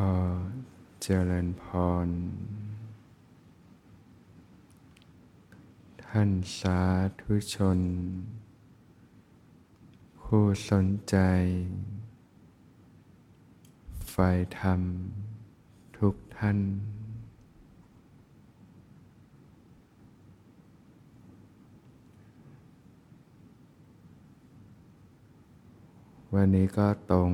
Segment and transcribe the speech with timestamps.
[0.00, 0.14] พอ
[1.02, 1.64] เจริญพ
[2.06, 2.08] ร
[6.04, 6.80] ท่านสา
[7.20, 7.80] ธุชน
[10.20, 11.16] ผู้สนใจ
[14.10, 14.16] ไฟ
[14.58, 14.80] ธรรม
[15.98, 16.58] ทุกท่าน
[26.34, 27.32] วันนี้ก็ตรง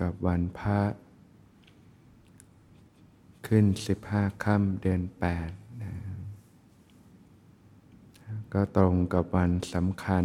[0.00, 0.80] กับวันพระ
[3.46, 5.50] ขึ้นสิบห้าค่ำเดือนแปด
[5.82, 5.92] นะ
[8.54, 10.24] ก็ตรงกับวันสำคัญ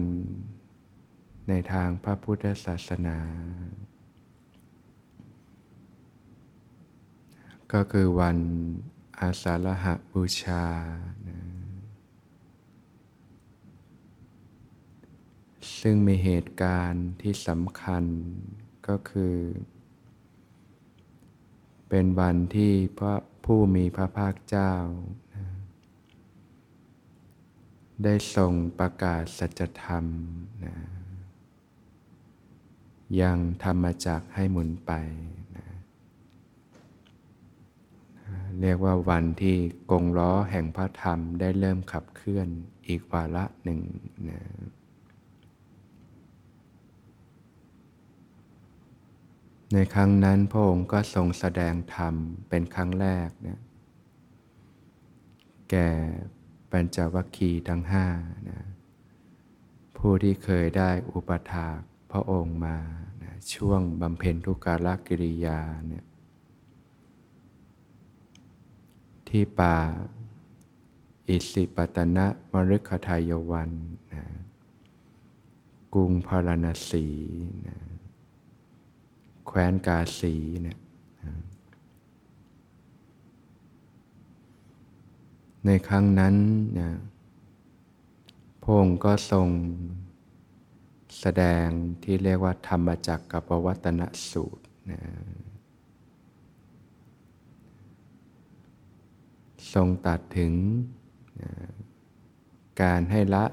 [1.47, 3.19] ในทางพระพุทธศาสนา
[7.73, 8.37] ก็คือวัน
[9.19, 10.65] อาสาฬหบูชา
[11.27, 11.39] นะ
[15.81, 18.03] ซึ่งมีเหตุการณ์ที่สำคัญ
[18.87, 19.35] ก็คือ
[21.89, 24.73] เป็นวันที่พระผู้มีพระภาคเจ้า
[28.03, 30.05] ได้ทรงประกาศสัจธรรม
[30.65, 30.75] นะ
[33.21, 34.91] ยังธรรมจักให้หมุนไป
[35.55, 35.67] นะ
[38.61, 39.55] เรียกว่าวันที่
[39.91, 42.47] กงล้อแห่งพระธรรมได้เริ่มขับเคลื่อน
[42.87, 43.79] อีกวาระหนึ่ง
[44.29, 44.39] นะ
[49.73, 52.15] ในครั้งนั้นพระองค์ก็ทรงแสดงธรรม
[52.49, 53.59] เป็นครั้งแรกเนี่ย
[55.69, 55.89] แก่
[56.71, 58.05] ปัญจวัคคีย์ทั้งห้า
[58.49, 58.61] นะ
[59.97, 61.79] ผู้ที่เคยได้อุปถาก
[62.11, 62.77] พระองค์มา
[63.23, 66.05] นะช่วงบำเพ็ญทุกการกิริยาเนี่ย
[69.29, 69.77] ที่ป่า
[71.27, 73.71] อิสิปตนะมฤคทายวัน
[74.13, 74.23] นะ
[75.93, 77.07] กรุงพาราณสี
[77.67, 77.77] นะ
[79.47, 80.77] แคว้นกาสีเนี่ย
[85.65, 86.35] ในครั้งนั้น
[86.79, 86.89] นะ
[88.63, 89.47] พงค์ก็ทรง
[91.19, 91.67] แสดง
[92.03, 94.01] ที่เรียกว่าธรรมจักรกับวัตน
[94.31, 95.01] สูตรนะ
[99.73, 100.53] ทรงตัดถึง
[101.41, 101.51] นะ
[102.81, 103.45] การให้ละ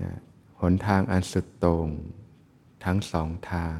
[0.00, 0.10] นะ
[0.60, 1.88] หนทางอันสุดโต่ง
[2.84, 3.78] ทั้งสองทาง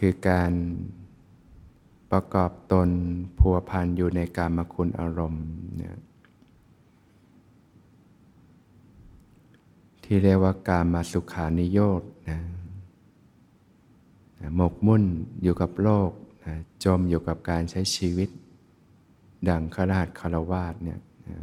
[0.00, 0.52] คือการ
[2.10, 2.88] ประกอบตน
[3.38, 5.46] พัวพันอยู่ในการมคุณอารมณ์
[5.76, 5.96] เนี่ย
[10.04, 12.40] ที่เรียกว่าการมาสุขานิโยตนะ
[14.56, 15.04] หมกมุ่น
[15.42, 16.10] อยู่กับโลก
[16.46, 18.28] นะจมอยู่กับการใช้ชีวิต
[19.48, 21.38] ดังขราชคารวาสเนี่ยนะ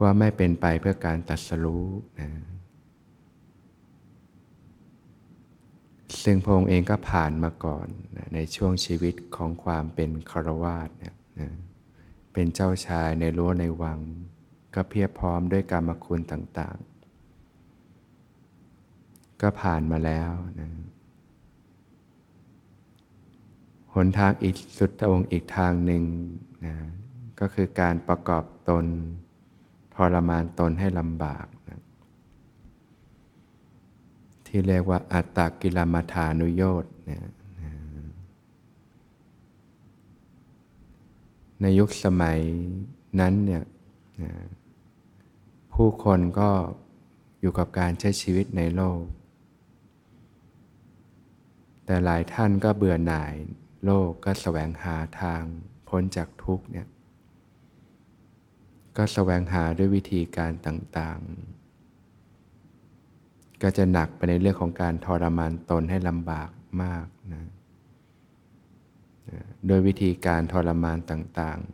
[0.00, 1.86] ว่าไม่เป็นไปเพื่อการตัดสรู้
[2.20, 2.30] นะ
[6.24, 7.86] ซึ่งพระองค์เองก็ผ่านมาก่อน
[8.16, 11.50] นะในช่วงชีวิตของความเป็นคารวาสเนี่ยนะ
[12.32, 14.00] เป็นเจ้าชายในรั้วในวัง
[14.74, 20.70] ก็เพียบพร้อมด้วยกรรมคุณต่างๆ ก็ผ่านมาแล้วนะ
[23.94, 26.02] หนทางอีกสุดองค์อีกทางหนึ่ง
[26.66, 26.74] นะ
[27.40, 28.84] ก็คือการประกอบตน
[29.94, 31.80] ทรมานตนให้ลำบากนะ
[34.56, 37.32] ที่เรียกว่าอัตตกิลมัฐานุโยตนะ
[41.60, 42.38] ในยุคสมัย
[43.20, 43.64] นั้นเนี่ย
[44.22, 44.32] นะ
[45.74, 46.50] ผู้คนก็
[47.40, 49.00] อยู่กับการใช้ชีวิตในโลก
[51.84, 53.34] แต่หลายท่านก็เบื่อหน่าย
[53.84, 55.42] โลกก็แสวงหาทาง
[55.88, 56.86] พ้นจากทุกเนี่ย
[58.96, 61.55] ก็แสวงหาด้วยวิธีการต่าง ๆ
[63.62, 66.50] ก็จะหนักไปในเรื่องของการทรมานตนให้ลำบาก
[66.82, 67.44] มากนะ
[69.66, 71.68] โดยวิธีการทรมานต่างๆ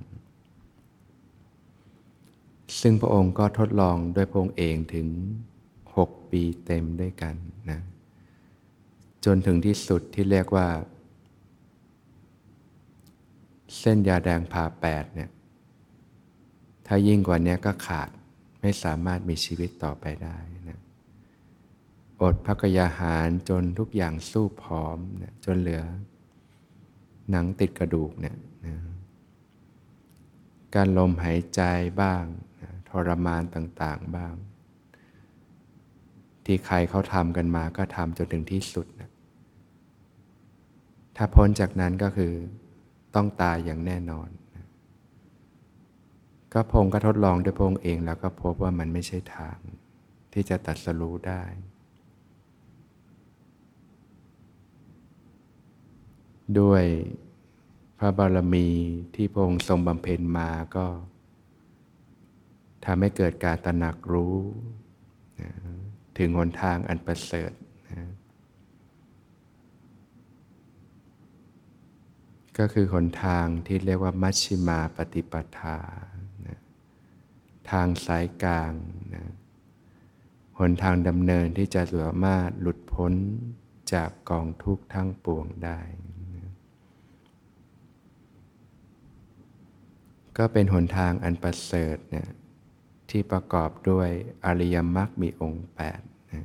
[2.80, 5.06] ซึ่งพระองค์ก็ทดลองด้วยพระองค์เองถึง
[5.70, 7.34] 6 ปีเต็มด้วยกัน
[7.70, 7.80] นะ
[9.24, 10.68] จนถึงที่สุดที่เรียกว่า
[13.78, 15.30] เส้นยาแดงผ่าแปดเนี่ย
[16.86, 18.08] ถ้ายิ่งกว่านี้ก็ขาด
[18.60, 20.36] ไม่สามารถมีชีวิตต่อไปได้
[20.68, 20.80] นะ
[22.22, 25.82] อดพักยาหารจนทุกอย่างสู้พร้อมนะจนเหลือ
[27.30, 28.36] หนังติดกระดูกเนี่ย
[28.66, 28.76] นะ
[30.74, 31.60] การลมหายใจ
[32.02, 32.24] บ้าง
[32.62, 34.34] นะทรมานต่างๆบ้าง
[36.44, 39.10] ที่ใครเขาทำกันมาก็ทำจนถึงที่สุดนะ
[41.16, 42.32] ถ้าพ้นจากนั้นก็คือ
[43.14, 44.28] ต้องตายอย่างแน่นอน
[46.52, 49.58] ก็พงก็ทดลองด้วยพงเองแล้วก็พบว่ามันไม่ใช่ทาง
[50.32, 51.42] ที่จะตัดสรู้ได้
[56.60, 56.84] ด้วย
[57.98, 58.68] พระบารมี
[59.14, 60.86] ที่พระองค์ทรงบำเพ็ญมาก็
[62.84, 64.36] ทำให้เกิดการตระหนักรู้
[65.40, 65.50] นะ
[66.18, 67.52] ถึงหนทางอันประเสริฐ
[67.90, 68.08] นะ
[72.58, 75.78] ก็คือหนทางที่เรียกว่ามัชชิมาปฏิปทา
[76.46, 76.58] นะ
[77.70, 78.72] ทางสายกลาง
[79.14, 79.24] นะ
[80.58, 83.12] หนทางดำเนินที่จะสามารถหลุดพ้น
[83.92, 85.80] จากกองทุกข์ทั้งปวงได้
[86.36, 86.50] นะ
[90.38, 92.28] ก็เป็นหนทางอันประเสริฐนี่ย
[93.10, 94.08] ที่ประกอบด้วย
[94.44, 96.00] อริยมรรคมีองค์แปด
[96.32, 96.42] นะ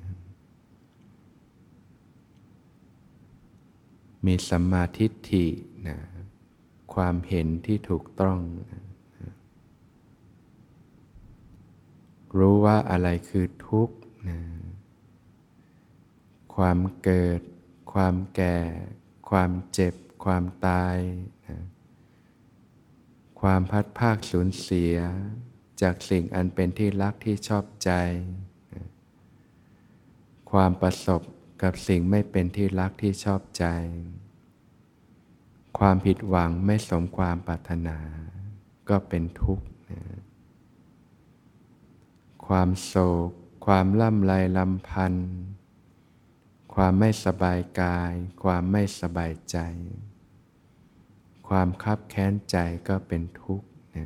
[4.26, 5.48] มีสัมมาทิฏฐิ
[5.88, 5.98] นะ
[6.94, 8.40] ความเห็นที่ถูกต้อง
[8.72, 8.84] นะ
[12.38, 13.98] รู้ว่าอะไรคือทุกข์
[14.30, 14.40] นะ
[16.56, 17.42] ความเกิด
[17.94, 18.58] ความแก่
[19.30, 20.98] ความเจ็บ ความตาย
[21.48, 21.58] นะ
[23.40, 24.96] ความพัดภาคสูญเสีย
[25.82, 27.92] จากสิ่งอันเป็นที่รักที่ชอบใจ
[30.52, 31.22] ความประสบ
[31.64, 33.66] กับสิ่งไม่เป็นที่รักที่ชอบใจ
[35.80, 37.98] ความผิดหวังไม่สมความปรารถนา
[38.90, 39.66] ก็เป็นทุกข์
[42.48, 42.94] ความโศ
[43.28, 43.30] ก
[43.66, 45.30] ความล่ำไรลำพันธ์
[46.74, 48.14] ความไม่สบายกาย
[48.44, 49.58] ความไม่สบายใจ
[51.48, 52.58] ความคับแค้นใจ
[52.88, 54.06] ก็เป็นทุกข์นะ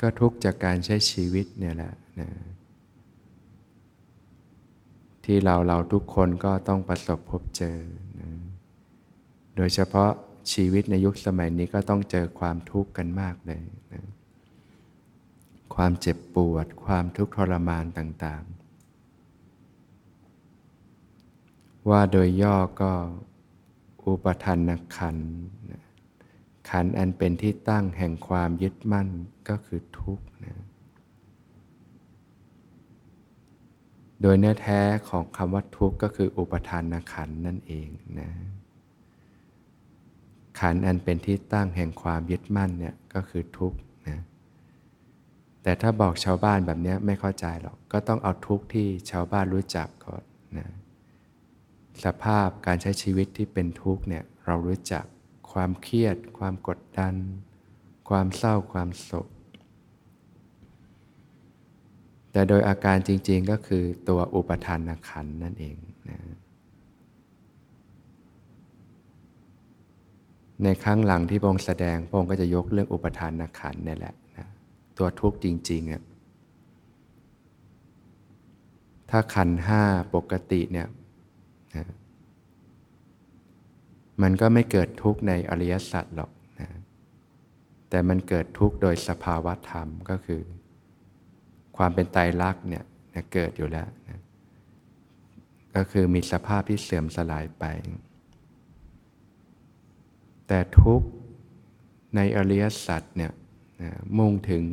[0.00, 2.28] ก็ทุกข์จากการใช้ชีวิตเนี่ยแหละนะ
[5.24, 7.78] ที่เราเราทุกคนก็ต้องประสบพบเจอ
[8.20, 8.30] นะ
[9.56, 10.10] โดยเฉพาะ
[10.52, 13.62] ชีวิตในยุคสมัยนี้ก็ต้องเจอความทุกข์กันมากเลย
[13.92, 14.04] นะ
[15.74, 18.61] ความเจ็บปวด ความทุกข์ทรมานต่างๆ
[21.90, 22.92] ว่าโดยย่อก็
[24.06, 25.18] อุปทานขัน
[26.70, 29.08] ขันอันเป็นที่ตั้งแห่งความยึดมั่น
[29.48, 30.54] ก็คือทุกข์นะ
[34.22, 37.88] โดยเนื้อแท้ของคำว่าทุกข์ก็คืออุปทานขันนั่นเอง
[38.20, 38.30] นะ
[40.60, 43.78] ขันอันเป็นที่ตั้งแห่งความยึดมั่นเนี่ยก็คือทุกข์
[44.08, 44.20] นะ
[45.62, 49.88] แต่ถ้าบอกชาวบ้านแบบนี้ไม่เข้าใจหรอก ก็ต้องเอาทุกข์ที่ชาวบ้านรู้จัก
[52.04, 55.04] สภาพการใช้ชีวิตที่เป็นทุกข์เนี่ยเรารู้จัก
[55.52, 57.14] ความเครียด ความกดดัน
[58.08, 59.28] ความเศร้าความโศก
[62.32, 65.76] แต่โดยอาการจริงๆก็คือตัวอุปทานขันนั่นเอง
[66.08, 66.18] นะ
[70.64, 74.48] ในครั้งหลังที่พงแสดงพงก็จะยกเรื่องอุปทานขันนี่แหละนะ
[74.98, 76.02] ตัวทุกข์จริงๆอะ
[79.10, 79.82] ถ้าขันห้า
[80.14, 80.88] ปกติเนี่ย
[81.76, 81.86] นะ
[84.22, 86.30] มันก็ไม่เกิดทุกข์ในอริยสัจหรอก
[86.60, 86.68] นะ
[87.90, 90.42] แต่มันเกิดทุกข์โดยสภาวะธรรมก็คือ
[91.76, 92.84] ความเป็นไตรลักษณ์เนี่ย
[93.14, 94.20] นะเกิดอยู่แล้วนะ
[95.74, 97.64] ก็คือมีสภาพที่เสื่อมสลายไป
[100.48, 101.08] แต่ทุกข์
[102.16, 103.32] ในอริยสัจเนี่ย
[103.82, 104.64] นะมุ่งถึง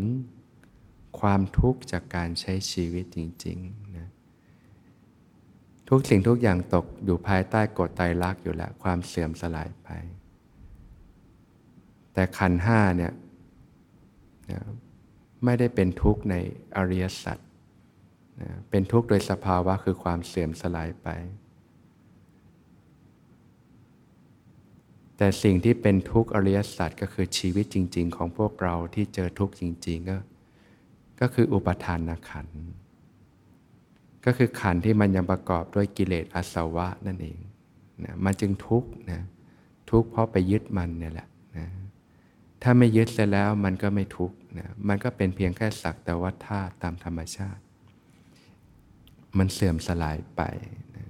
[1.19, 3.88] ความทุกข์จากการใช้ชีวิตจริง ๆ
[5.89, 9.89] ทุกสิ่งทุกอย่างตกอยู่ภายใต้กฎไตรลักษณ์อยู่แล้ว ความเสื่อมสลายไป
[12.13, 13.13] แต่ขันห้าเนี่ย
[14.51, 14.61] นะ
[15.45, 16.35] ไม่ได้เป็นทุกข์ใน
[16.77, 17.37] อริยสัจ
[18.41, 21.07] นะเป็นทุกข์โดยสภาวะคือความเสื่อมสลายไป
[25.17, 30.17] แต่สิ่งที่เป็นทุกข์อริยสัจก็คือชีวิตจริง ๆ ของพวกเราที่เจอทุกข์จริง ๆ ก็
[31.21, 32.59] ก็คืออุปทานขันธ์
[34.25, 37.39] ก็คือขันที่มันยังประกอบด้วยกิเลสอาสวะนั่นเอง
[38.03, 39.21] นะมันจึงทุกข์นะ
[39.91, 41.65] ทุกข์เพราะไปยึดมันเนี่ยแหละนะ
[42.61, 47.61] ถ้าไม่ยึดเสร็จแล้วมันก็ไม่ทุกข์นะมันก็เป็นเพียงแค่สักแต่ว่าธาตุตามธรรมชาติ
[49.37, 50.41] มันเสื่อมสลายไป
[50.95, 51.05] นะ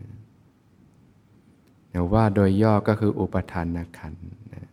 [1.94, 4.16] นะว่าโดยย่อก็คืออุปทานขัน
[4.54, 4.68] นะ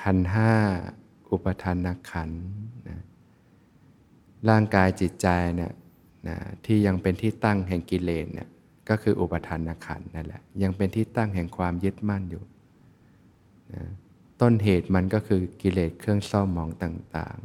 [0.00, 0.52] ขันห้า
[1.30, 2.30] อุปทานขัน
[2.88, 2.98] นะ
[4.48, 5.72] ร่างกายจิตใจเนี่ย
[6.28, 8.48] นะที่ยังเป็นที่ตั้งแห่งกิเลสเนี่ย
[8.88, 12.44] ก็คืออุปทานขันนั่นแหละยังเป็นที่ตั้งแห่งความยึดมั่นอยู่
[13.74, 13.84] นะ
[14.40, 17.38] ต้นเหตุมันก็คือกิเลสเครื่องเศร้าหมองต่าง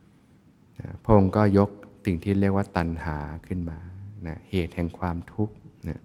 [0.00, 1.70] ๆนะพงค์ก็ยก
[2.04, 3.78] สิ่งที่เรียกว่าตัณหาขึ้นมา
[4.26, 5.54] นะเหตุแห่งความทุกข์
[5.88, 6.00] นะ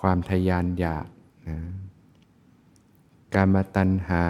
[0.00, 1.06] ความทยานอยาก
[1.48, 1.58] นะ
[3.34, 4.24] การมาตัณหา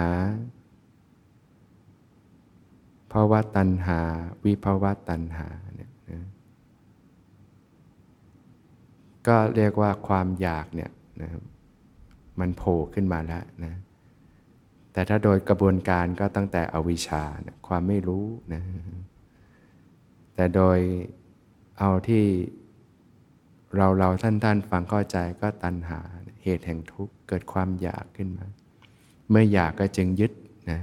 [3.11, 3.99] ภาวะตัณหา
[4.45, 6.21] วิภาวะตัณหาเนี่ยนะ
[9.27, 10.91] ก็เรียกว่าความอยากเนี่ย
[11.21, 11.29] นะ
[12.39, 13.73] มันโผล่ขึ้นมาแล้วนะ
[14.93, 18.61] แต่ถ้าโดยกระบวนการก็ตั้งแต่อวิชชานะความไม่รู้นะ
[20.35, 20.79] แต่โดย
[21.79, 22.25] เอาที่
[23.77, 25.99] เราเราท่านท่านฟังเข้าใจก็ตัณหา
[26.43, 28.45] เหตุแห่งทุกข์เกิดความอยากขึ้นมา
[29.29, 30.31] เมื่ออยากก็จึงยึด
[30.71, 30.81] นะ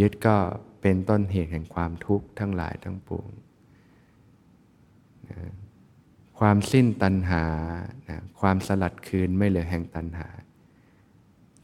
[0.00, 0.36] ยึดก็
[0.80, 3.28] เป็นต้นเหตุแห่งความทุกข์ทั้งหลายทั้งปวง
[5.28, 5.38] นะ
[6.38, 7.44] ความสิ้นตัณหา
[8.08, 10.28] นะความสลัดคืนไม่เหลือแห่งตัณหา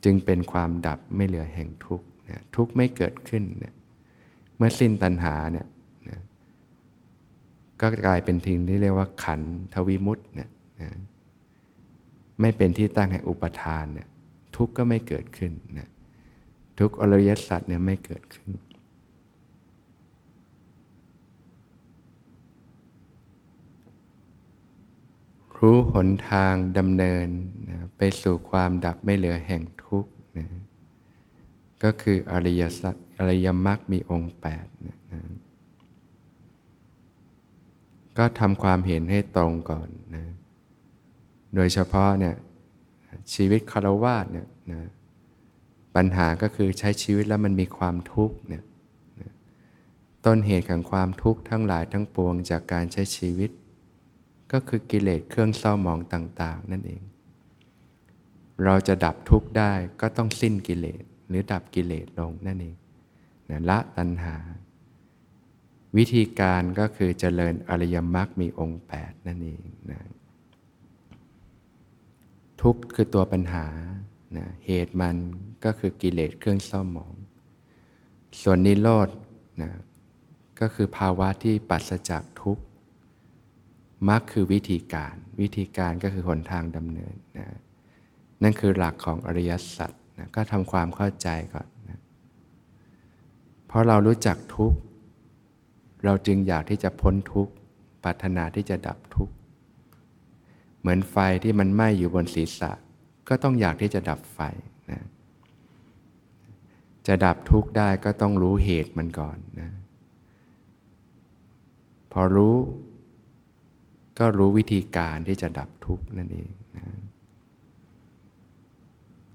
[0.04, 3.74] จึงเป็นความดับไม่เหลือแห่งทุกข์นะทุกข์ไม่เกิดขึ้นนะ
[4.56, 5.66] เมื่อสิ้นตัณหาเนี่ย
[6.08, 6.18] นะ
[7.80, 9.40] ก็กลายเป็นทิ้งที่เรียกว่าขัน
[9.74, 10.50] ทวิมุตต์เนี่ย
[10.82, 10.90] นะ
[12.40, 14.08] ไม่เป็นที่ตั้งแห่งอุปทานเนี่ย
[14.56, 15.88] ทุกข์ก็ไม่เกิดขึ้นนะ
[16.78, 18.50] ทุกอริยสัจเนี่ยไม่เกิดขึ้น
[25.60, 27.26] รู้หนทางดำเนิน
[27.68, 30.46] นะไปสู่ความดับไม่เหลือแห่งทุกข์นะ
[31.82, 35.20] ก็คืออริยสัจอริยมรรคมีองค์แปดนะนะ
[38.18, 40.24] ก็ทำความเห็นให้ตรงก่อนนะ
[41.54, 42.34] โดยเฉพาะเนี่ย
[43.34, 44.80] ชีวิตคารวาสเนี่ยนะ
[45.96, 48.64] ปัญหาก็คือใช้ชีวิตแล้วมันมีความทุกข์เนี่ย
[50.26, 53.50] ต้นเหตุของความทุกข์ทั้งหลายทั้งปวงจากการใช้ชีวิต
[54.52, 57.02] ก็คือกิเลสเครื่องเศร้าหมองต่าง ๆ นั่นเอง
[58.64, 62.76] เราจะดับทุกข์ได้ก็ต้องสิ้นกิเลสหรือดับกิเลสลงนั่นเอง
[63.50, 64.36] นะละตัณหา
[65.96, 70.00] วิธีการก็คือเจริญอริยมรรคมีองค์ 8 นั่นเองนะ
[72.62, 73.66] ทุกข์คือตัวปัญหา
[74.36, 75.16] นะเหตุมัน
[75.64, 77.14] ก็คือกิเลสเครื่องเศร้าหมอง
[78.42, 79.08] ส่วนนิโรธ
[79.62, 79.70] นะ
[80.60, 82.64] ก็คือภาวะที่ปัสจากทุกข์
[84.08, 87.46] มรรคคือวิธีการ วิธีการก็คือหนทางดำเนินนะ
[88.42, 92.00] นั่นคือหลักของอริยสัจนะก็ทำความเข้าใจก่อนนะ
[93.66, 94.78] เพราะเรารู้จักทุกข์
[96.04, 97.52] เราจึงอยากที่จะพ้นทุกข์
[98.04, 99.34] ปรารถนาที่จะดับทุกข์
[100.80, 102.72] เหมือนไฟที่มันไหม้อยู่บนศีรษะ
[103.28, 104.40] ก็ต้องอยากที่จะดับไฟ
[104.90, 105.02] นะ
[107.06, 109.70] จะดับทุกข์ได้ก็ต้องรู้เหตุมันก่อนนะ
[112.12, 112.56] พอรู้
[114.20, 116.84] ก็รู้วิธีการที่จะดับทุกข์นั่นเองนะ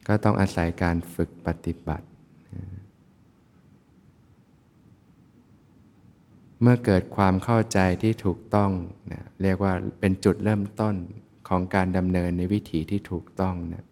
[0.07, 2.07] ก็ต้องอาศัยการฝึกปฏิบัติ
[2.55, 2.65] นะ
[6.61, 8.71] เมื่อเกิดความเข้าใจที่ถูกต้อง
[9.11, 10.95] นะเรียกว่าเป็นจุดเริ่มต้น
[11.47, 13.85] ของการดำเนินในวิถีที่ถูกต้องนะ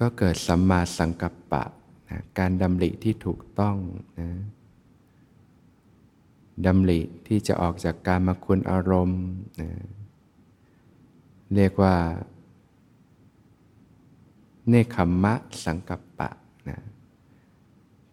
[0.00, 1.64] ก็เกิดสัมมาสังกัปปะ
[2.10, 3.76] นะการดำริที่ถูกต้อง
[4.20, 4.30] นะ
[6.66, 9.22] ดำริที่จะออกจากการมาคุณอารมณ์
[11.54, 11.96] เรียกว่า
[14.68, 16.30] เนคขมมะสังกัปปะ
[16.68, 16.80] นะ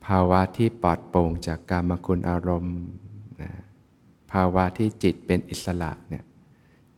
[0.05, 2.77] ภาวะที่ปลอดโปร่งจากการมาคุณอารมณ์
[3.41, 3.51] นะ
[4.31, 6.23] ภาวะที่จิตเป็นอิสระเนี่ย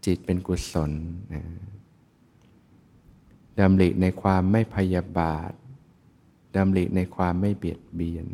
[0.05, 0.91] จิตเป็นกุศล
[1.33, 1.43] นะ
[3.59, 5.51] ดำริในความไม่พยาบาท
[6.55, 8.27] ดำริในความไม่เบียดเบียน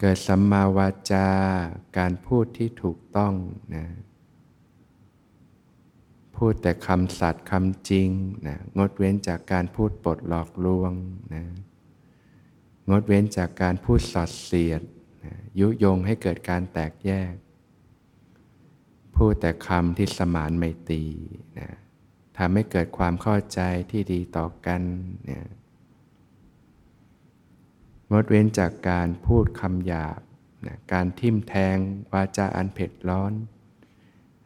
[0.00, 1.28] เกิดสัมมาวาจา
[1.98, 3.34] การพูดที่ถูกต้อง
[3.74, 3.86] นะ
[6.36, 8.08] พูดแต่คำสัตย์คำจริง
[8.46, 10.92] นะงดเว้นจากการพูดปดหลอกลวง
[11.34, 11.44] นะ
[12.90, 14.82] งดเว้นจากการพูดสอดเสียด
[15.24, 17.34] นะยุยงให้เกิดการแตกแยก
[19.16, 21.04] พูดแต่คำที่สมานไม่ตี
[21.58, 21.68] นะ
[22.38, 24.82] ทำให้เกิดความเข้าใจที่ดีต่อกัน
[25.24, 25.44] เนี่ย
[28.12, 30.20] งดเว้นจากการพูดคำหยาบ
[30.66, 31.76] นะการทิ่มแทง
[32.12, 33.32] วาจาอันเผ็ดร้อน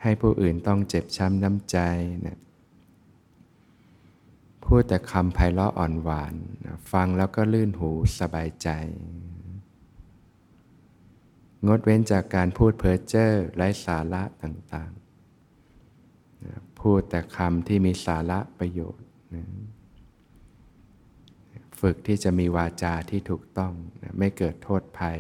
[0.03, 1.79] ให้ผู้อื่นต้องเจ็บช้ำน้ำใจ
[2.27, 2.39] นะ
[4.65, 7.91] พูดแต่คำไพเราะอ่อนหวานนะฟังแล้วก็ลื่นหู
[8.21, 8.69] สบายใจ
[11.67, 19.45] งดเว้นจากการพูดเพ้อเจ้อไร้สาระต่างๆนะพูดแต่คำที่มีสาระประโยชน์นะ
[21.89, 23.73] ฝึกที่จะมีวาจาที่ถูกต้อง
[24.19, 25.19] ไม่เกิดโทษภัย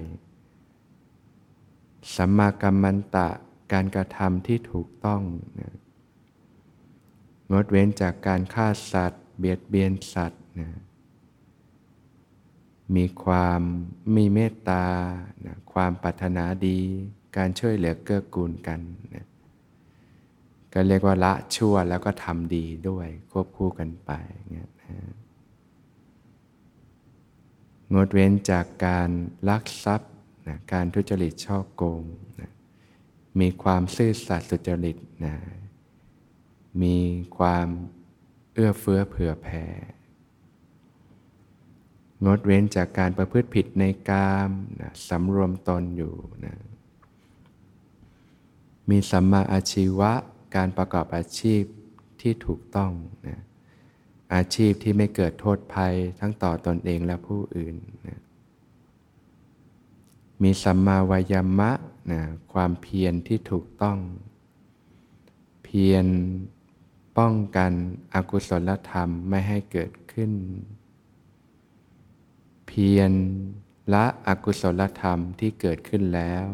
[2.16, 3.28] สัมมากัมมันตะ
[3.72, 5.22] การกระทำที่ถูกต้อง
[5.60, 5.74] นะ
[7.52, 10.70] งดเว้นจากการฆ่าสัตว์ เบียดเบียนสัตว์นะ
[12.96, 13.60] มีความ
[14.16, 14.84] มีเมตตา
[15.46, 16.78] นะความปรารถนาดี
[17.36, 18.80] การช่วยเหลือเกื้อกูลกัน
[19.14, 19.26] นะ
[20.72, 24.10] ก็เรียกว่าละชั่วแล้วก็ทำดีด้วยควบคู่กันไป
[24.52, 25.23] เงี้ยนะ
[27.94, 29.10] งดเว้นจากการ
[29.48, 30.12] ลักทรัพย์
[30.48, 32.04] นะการทุจริตช่อโกง
[32.40, 32.52] นะ
[33.40, 35.34] มีความซื่อสัตย์สุจริตนะ
[36.82, 36.96] มี
[37.38, 37.68] ความ
[38.52, 39.64] เอื้อเฟื้อเผื่อแผ่
[42.26, 46.54] งดเว้นจากการประพฤติผิดในกามนะสำรวมตนอยู่นะ
[48.90, 50.12] มีสัมมาอาชีวะ
[50.56, 51.62] การประกอบอาชีพ
[52.20, 52.92] ที่ถูกต้อง
[53.28, 53.40] นะ
[54.34, 57.76] อาชีพที่ไม่เกิดโทษภัยทั้งต่อตอนเองและผู้อื่น
[58.06, 58.20] นะ
[60.42, 61.72] มีสัมมาวายามะ
[62.12, 62.22] นะ
[62.52, 63.98] ความเพียรที่ถูกต้อง
[65.64, 66.06] เพียร
[67.18, 67.72] ป้องกัน
[68.14, 70.32] อกุศลธรรมไม่ให้เกิดขึ้น
[72.68, 73.12] เพียร
[73.92, 76.46] ละอกุศลธรรมที่เกิดขึ้นแล้ว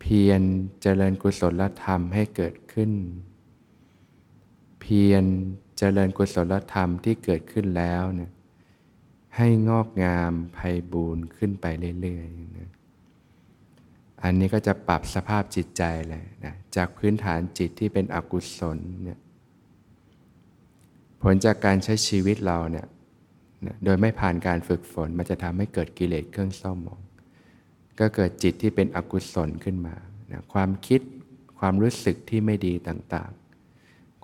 [0.00, 0.40] เพียร
[0.82, 2.92] เจริญกุศลธรรมให้เกิดขึ้น
[4.80, 5.24] เพียร
[5.82, 8.30] เจริญกุศลธรรมที่เกิดขึ้นแล้วเนี่ย
[9.36, 10.58] ให้งอกงามไพ
[10.92, 11.66] บูรณ์ขึ้นไป
[12.00, 12.70] เรื่อยๆนะ
[14.22, 19.18] อันนี้ก็จะปรับสภาพจิตใจเลยนะจากพื้นฐานจิตที่เป็นอกุศลเนี่ย
[21.22, 22.86] ผลจากการใช้ชีวิตเราเนี่ย
[23.66, 27.00] นะโดยไม่ผ่านการฝึกฝน มันจะทำให้เกิดกิเลสเครื่องเศร้าหมอง
[28.00, 29.94] ก็เกิดจิตที่เป็นอกุศลขึ้นมา
[30.32, 31.00] นะความคิด
[31.58, 33.39] ความรู้สึกที่ไม่ดีต่างๆ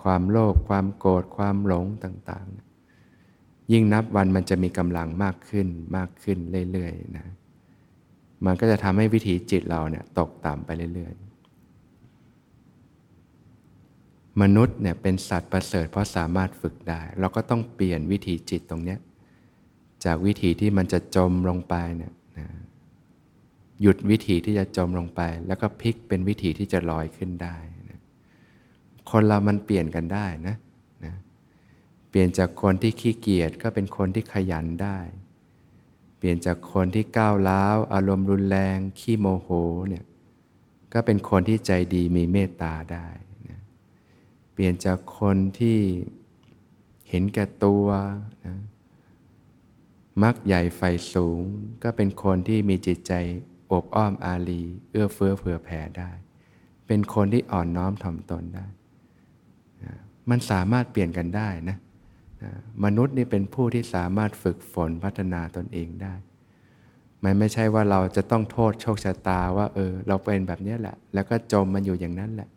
[0.07, 6.39] ความโลภความโกรธความหลงต่างๆ ยิ่งนับวันมันจะมีกำลังมากขึ้นมากขึ้น
[6.73, 7.27] เรื่อยๆนะ
[8.47, 18.99] มันก็จะทำให้วิถีจิตเราเนี่ยตกต่ำไปเรื่อยๆ มนุษย์เนี่ยเป็นสัตว์ประเสริฐเพราะสามารถฝึกได้ เราก็ต้องเปลี่ยนวิถีจิตตรงเนี้ย
[20.05, 22.47] จากวิถีที่มันจะจมลงไปเนี่ยนะ
[23.83, 27.57] หยุดวิถีที่จะจมลงไป แล้วก็พลิกเป็นวิถีที่จะลอยขึ้นได้
[29.11, 30.57] คนเรามันเปลี่ยนกันได้นะ
[31.05, 31.15] นะ
[32.09, 34.99] เปลี่ยนจากคนที่ขี้เกียจก็เป็นคนที่ขยันได้
[36.19, 39.49] เปลี่ยนจากคนที่ก้าวร้าว อารมณ์รุนแรง ขี้โมโห
[39.89, 40.05] เนี่ย
[40.93, 43.07] ก็เป็นคนที่ใจดีมีเมตตาได้
[43.51, 43.61] นะ
[44.53, 45.79] เปลี่ยนจากคนที่
[47.09, 47.87] เห็นแก่ตัว
[48.47, 48.57] นะ
[50.23, 50.81] มักใหญ่ไฟ
[51.15, 51.43] สูง
[51.83, 53.13] ก็เป็นคนที่มีจิตใจ
[53.73, 56.11] อบอ้อมอารี เอื้อเฟื้อเผื่อแผ่ได้
[56.87, 58.67] เป็นคนที่อ่อนน้อมถ่อมตนได้
[60.31, 61.79] มันสามารถเปลี่ยนกันได้นะ
[62.85, 66.15] มนุษย์นี่เป็นผู้ที่สามารถฝึกฝนพัฒนาตนเองได้
[67.25, 72.49] มันไม่ใช่ว่าเราจะต้องโทษโชคชะตาว่าเออเราเป็นแบบนี้แหละ แล้วก็จมมันอยู่อย่างนั้นแหละ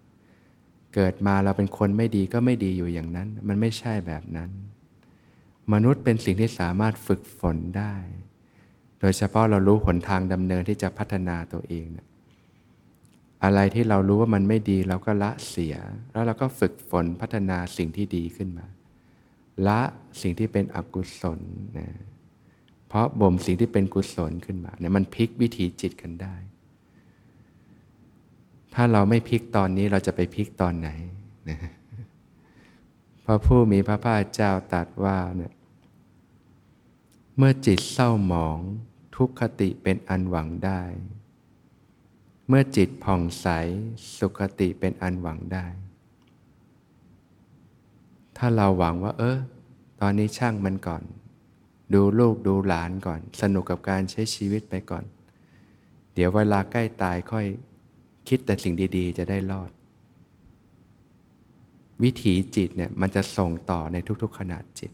[0.95, 4.49] เกิดมาเราเป็นคนไม่ดีก็ไม่ดีอยู่อย่างนั้น มันไม่ใช่แบบนั้น
[5.73, 7.95] มนุษย์เป็นสิ่งที่สามารถฝึกฝนได้
[8.99, 12.07] โดยเฉพาะเรารู้หนทางดำเนินที่จะพัฒนาตัวเองนะ
[13.43, 15.75] อะไรที่เรารู้ว่ามันไม่ดีเราก็ละเสีย
[16.11, 18.67] แล้วเราก็ฝึกฝนพัฒนาสิ่งที่ดีขึ้นมา
[19.67, 19.81] ละ
[20.21, 21.39] สิ่งที่เป็นอกุศล
[21.77, 21.89] นะ
[22.87, 26.35] เพราะบ่มสิ่งที่เป็นกุศลขึ้นมาเนี่ยมันพลิกวิถีจิตกันได้
[28.73, 30.89] ถ้าเราไม่พลิกตอนนี้เราจะไปพลิกตอนไหน
[31.49, 31.59] นะ
[33.25, 35.53] พระผู้มีพระภาคเจ้าตรัสว่าเนี่ย
[37.37, 38.59] เมื่อจิตเศร้าหมอง
[39.15, 40.81] ทุกขติเป็นอันหวังได้
[42.51, 43.47] เมื่อจิตผ่องใส
[44.17, 45.65] สุขติเป็นอันหวังได้
[48.37, 49.37] ถ้าเราหวังว่า เออ
[50.01, 51.03] ตอนนี้ช่างมันก่อน
[51.93, 55.03] ดูลูกดูหลานก่อน สนุกกับการใช้ชีวิตไปก่อน
[56.13, 57.45] เดี๋ยวเวลาใกล้ตายค่อย
[58.27, 59.71] คิดแต่สิ่งดี ๆ จะได้รอด
[62.03, 64.91] วิถีจิตเนี่ยมันจะส่งต่อในทุก ๆ ขนาดจิต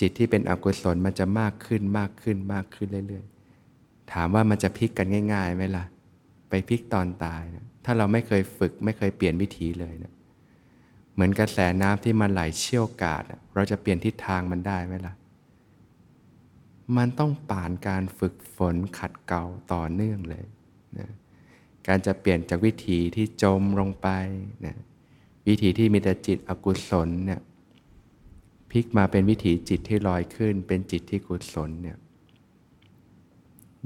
[0.00, 5.84] จิตที่เป็นอกุศลมันจะมากขึ้นมากขึ้นมากขึ้นเรื่อยๆ ถามว่ามันจะพลิกกันง่ายๆไหมล่ะ
[6.54, 10.12] ไปพลิกตอนตายนะถ้าเราไม่เคยฝึกไม่เคยเปลี่ยนวิถีเลยนะ
[11.14, 15.14] เหมือนกระแสน้ำที่มันไหลเชี่ยวกาดเราจะเปลี่ยนทิศทางมันได้ไหมล่ะ
[16.96, 20.44] มันต้องผ่านการฝึกฝนขัดเกลาต่อเนื่องเลย
[20.98, 21.08] นะ
[21.86, 24.08] การจะเปลี่ยนจากวิถีที่จมลงไป
[24.66, 24.76] นะ
[25.48, 27.40] วิถีที่มีแต่จิตอกุศลเนี่ย
[28.70, 31.98] พลิกมาเป็นวิถีจิตที่ลอยขึ้น เป็นจิตที่กุศลเนี่ย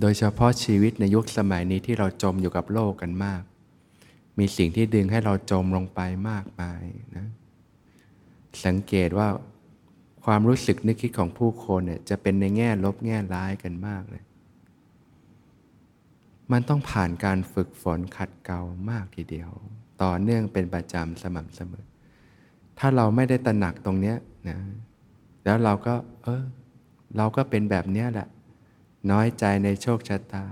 [0.00, 3.42] โดยเฉพาะชีวิตในยุคสมัยนี้ที่เราจมอยู่กับโลกกันมาก
[4.38, 6.82] มีสิ่งที่ดึงให้เราจมลงไปมากมาย
[7.16, 7.26] นะ
[8.66, 9.28] สังเกตว่า
[10.24, 14.22] ความรู้สึกนึกคิดของผู้คนเนี่ยจะเป็นในแง่ลบแง่ร้ายกันมากเลย
[16.52, 19.50] มันต้องผ่านการฝึกฝนขัดเกลามากทีเดียว
[20.02, 21.84] ต่อเนื่องเป็นประจำสม่ำเสมอ
[22.78, 24.16] ถ้าเราไม่ได้ตระหนักตรงเนี้ย
[24.48, 24.58] นะ
[25.44, 26.44] แล้วเราก็ เออ
[27.16, 28.28] เราก็เป็นแบบเนี้ยแหละ
[29.10, 30.46] น้อยใจในโชคชะตา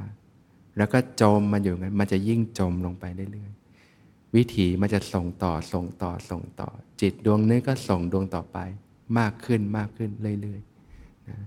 [0.77, 6.69] แล้วก็จมมันอยู่งั้นมันจะยิ่งจมลงไปเรื่อยๆวิถีมันจะส่งต่อส่งต่อส่งต่อ
[7.01, 8.59] จิตดวงนี้ก็ส่งดวงต่อไป
[9.19, 11.39] มากขึ้นมากขึ้นเรื่อยๆนะ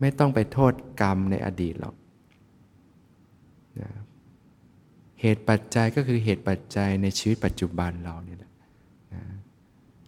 [0.00, 1.94] ไม่ต้องไปโทษกรรมในอดีตหรอก
[3.80, 3.90] นะ
[5.20, 8.52] เหตุปัจจัยก็คือเหตุปัจจัยในชีวิตปัจจุบันเราเนี่ยแหละ
[9.14, 9.22] นะ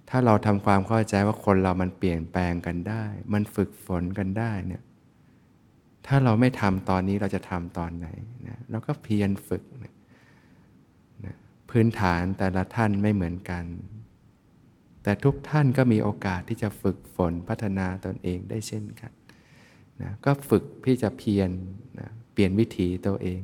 [0.08, 4.82] ถ้าเราทำความเข้าใจว่าคนเรามันเปลี่ยนแปลงกันได้ มันฝึกฝนกันได้เนี่ย
[6.06, 8.08] ถ้าเราไม่ทำตอนนี้เราจะทำตอนไหน
[8.46, 9.94] นะเราก็เพียรฝึกนะ
[11.24, 11.34] นะ
[11.70, 13.64] พื้นฐานแต่ละท่านไม่เหมือนกัน
[15.02, 19.12] แต่ทุกท่านก็มีโอกาสที่จะฝึกฝนพัฒนาตนเองได้เช่นกัน
[20.02, 21.50] นะก็ฝึกพี่จะเพียร
[21.98, 23.40] นะเปลี่ยนวิถีตัวเอง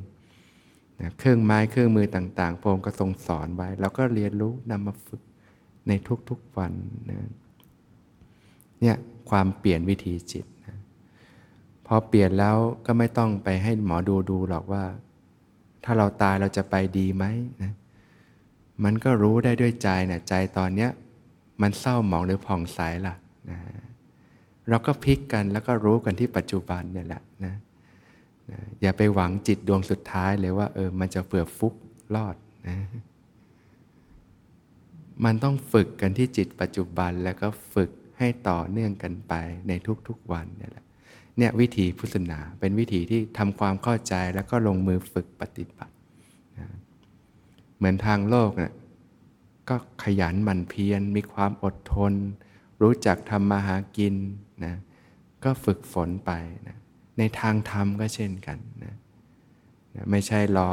[1.01, 5.21] นะเครื่องไม้เครื่องมือต่างๆพระองค์ก็ทรงสอนไว้ แล้วก็เรียนรู้นำมาฝึก
[5.87, 5.91] ใน
[6.29, 6.73] ทุกๆวัน
[7.09, 7.29] นะ
[8.81, 8.95] เนี่ย
[9.29, 10.45] ความเปลี่ยนวิถีจิต
[11.91, 14.83] พอเปลี่ยนแล้วก็ไม่ต้องไปให้หมอดูดูหรอกว่า
[15.83, 17.25] ถ้าเราตายเราจะไปดีไหม
[17.63, 17.73] นะ
[18.83, 20.89] มันก็รู้ได้ด้วยใจนะใจตอนเนี้ย
[21.61, 23.15] มันเศร้าหมองหรือผ่องใสล่ะ
[23.49, 23.57] นะ
[24.69, 27.55] เราก็พลิกกันแล้วก็รู้กันที่ปัจจุบันเนี่ยแหละนะ
[28.51, 31.73] นะอย่าไปหวังจิตดวงสุดท้ายเลยว่าเออมันจะเฟื่อฟุก
[32.15, 32.35] รอด
[32.67, 32.77] นะ
[35.25, 39.33] มันต้องฝึกกันที่จิตปัจจุบันแล้วก็ฝึกให้ต่อเนื่องกันไป
[39.67, 39.71] ใน
[40.07, 40.85] ทุกๆวันเนี่ยแหละ
[41.39, 45.93] เนี่ยวิธีพุทธศาสนาเป็นวิธีที่ทำความเข้าใจแล้วก็ลงมือฝึกปฏิบัติ
[46.57, 46.67] นะ
[47.77, 48.73] เหมือนทางโลกเนี่ย
[49.69, 52.13] ก็ขยันหมั่นเพียรมีความอดทน
[52.81, 54.15] รู้จักทำมาหากิน
[54.65, 54.75] นะ
[55.43, 56.31] ก็ฝึกฝนไป
[56.67, 56.77] นะ
[57.17, 58.95] ในทางธรรมก็เช่นกันนะ
[59.95, 60.69] นะไม่ใช่รอ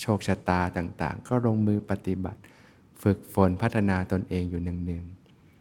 [0.00, 2.40] โชคชะตาต่างๆ ก็ลงมือปฏิบัติ
[3.02, 5.04] ฝึกฝนพัฒนาตนเองอยู่หนึ่ง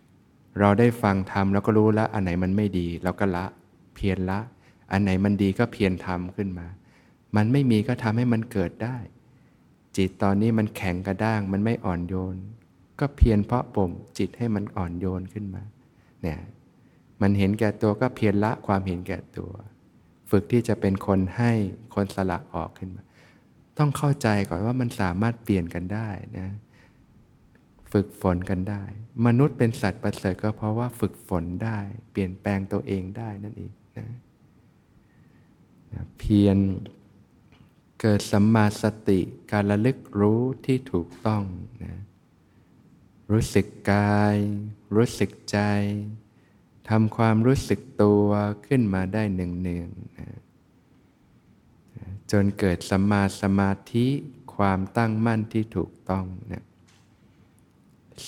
[0.01, 3.45] ๆเราได้ฟังธรรมแล้วก็รู้แล้วอันไหนมันไม่ดี เราก็ละ
[3.95, 4.39] เพียรละ
[4.91, 6.67] อันไหนมันดีก็เพียรทำขึ้นมา
[7.36, 8.97] มันไม่มีก็ทำให้มันเกิดได้
[9.97, 12.36] จิตตอนนี้มันแข็งกระด้างมันไม่อ่อนโยน
[12.99, 15.63] ก็เพียรเพาะบ่มจิตให้มันอ่อนโยนขึ้นมา
[16.21, 16.39] เนี่ย
[17.21, 19.51] มันเห็นแก่ตัวก็เพียรละความเห็นแก่ตัว
[20.29, 21.51] ฝึกที่จะเป็นคนให้
[21.95, 23.03] คนสละออกขึ้นมา
[23.77, 26.47] ต้องเข้าใจก่อนว่ามันสามารถเปลี่ยนกันได้นะ
[27.91, 28.84] ฝึกฝนกันได้
[29.25, 31.79] มนุษย์เป็นสัตว์ประเสริฐก็เพราะว่าฝึกฝนได้
[32.12, 34.08] เปลี่ยนแปลงตัวเองได้นั่นเอง นะ
[35.93, 36.58] นะเพียร
[38.01, 39.19] เกิดสัมมาสติ
[39.51, 41.43] การระลึกรู้ที่ถูกต้อง
[41.84, 41.95] นะ
[43.31, 44.38] รู้สึกกาย
[44.95, 45.60] รู้สึกใจ
[46.89, 48.27] ทำความรู้สึกตัว
[48.67, 50.27] ขึ้นมาได้หนึ่งเนืองนะ
[52.31, 54.08] จนเกิดสัมมาสมาธิ
[54.55, 56.63] ความตั้งมั่นที่ถูกต้องนะ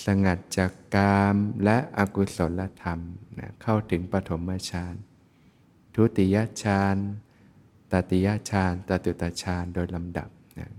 [0.06, 2.99] สงัดจากกามและอกุศลธรรม
[3.39, 4.95] นะเข้าถึงปฐมฌาน
[5.97, 6.97] ทุติยฌาน
[7.91, 10.29] ตติยฌานตตุตฌานโดยลำดับ
[10.60, 10.69] นะ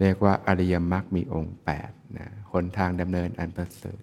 [0.00, 4.02] เรียกว่าอริยมรรคมีองค์8นะหนทางดำเนินอันประเสริฐ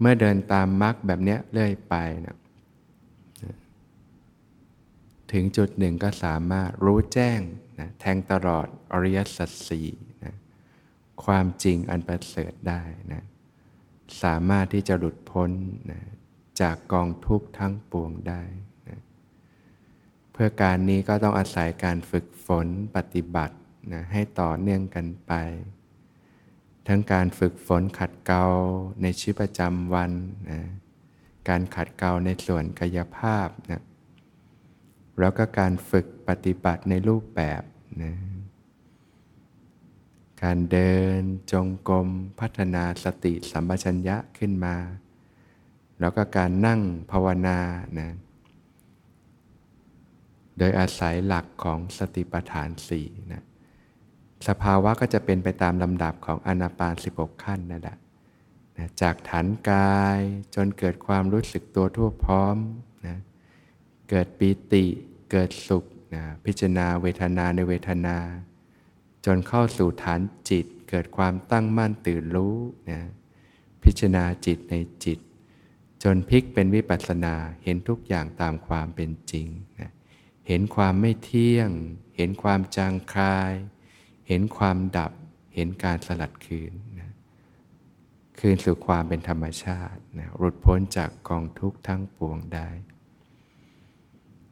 [0.00, 1.94] เมื่อเดินตามมรรคแบบนี้เรื่อยไป
[2.26, 2.36] นะ
[5.32, 7.40] ถึงจุดหนึ่งก็สามารถรู้แจ้ง
[7.80, 9.88] นะแทงตลอดอริยสัจสี่
[10.24, 10.34] นะ
[11.24, 13.22] ความจริงอันประเสริฐได้นะ
[14.22, 15.50] สามารถที่จะหลุดพ้น
[15.92, 16.00] นะ
[16.60, 18.42] จากกองทุกข์ทั้งปวงได้
[18.88, 19.00] นะ
[20.32, 23.56] เพื่อการนี้ก็ต้องอาศัยการฝึกฝนปฏิบัติ
[23.92, 25.32] นะให้ต่อเนื่องกันไป
[26.88, 28.44] ทั้งการฝึกฝนขัดเกลา
[29.02, 30.10] ในชีวิตประจำวัน
[30.50, 30.60] นะ
[31.48, 33.82] การขัดเกลาในส่วนกายภาพนะ
[35.18, 37.62] แล้วก็การฝึกปฏิบัติในรูปแบบ
[38.02, 38.14] นะ
[40.42, 41.20] การเดิน
[41.52, 42.08] จงกรม
[42.40, 44.76] พัฒนาสติสัมปชัญญะขึ้นมา
[46.02, 47.58] แล้วก็การนั่งภาวนา
[47.98, 48.10] นะ
[50.58, 53.44] โดยอาศัยหลักของสติปัฏฐานสี่นะ
[54.48, 57.96] สภาวะก็จะเป็นไปตามลำดับของอนาปาน 16 ขั้นนั่นแหละ
[58.76, 60.20] นะจากฐานกาย
[60.54, 62.56] จนเกิดความรู้สึกตัวทั่วพร้อม
[63.06, 63.18] นะ
[64.10, 64.84] เกิดปีติ
[65.30, 65.84] เกิดสุข
[66.14, 68.16] นะพิจารณาเวทนาในเวทนา
[69.26, 72.56] จนเข้าสู่ฐานจิต เกิดความตั้งมั่นตื่นรู้
[72.90, 73.00] นะ
[73.84, 75.18] พิจารณาจิตในจิต
[76.02, 77.34] จนพลิกเป็นวิปัสสนา
[77.64, 79.48] เห็นทุกอย่างตามความเป็นจริง
[79.80, 79.90] นะ
[80.48, 81.70] เห็นความไม่เที่ยง
[82.16, 83.52] เห็นความจางคลาย
[84.28, 85.12] เห็นความดับ
[85.54, 87.12] เห็นการสลัดคืนนะ
[88.38, 92.68] คืนสู่ความเป็นธรรมชาตินะหลุดพ้นจากกองทุกข์ทั้งปวงได้